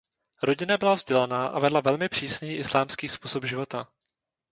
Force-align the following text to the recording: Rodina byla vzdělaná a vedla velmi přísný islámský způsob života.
Rodina 0.41 0.77
byla 0.77 0.93
vzdělaná 0.93 1.47
a 1.47 1.59
vedla 1.59 1.81
velmi 1.81 2.09
přísný 2.09 2.55
islámský 2.55 3.09
způsob 3.09 3.43
života. 3.45 3.87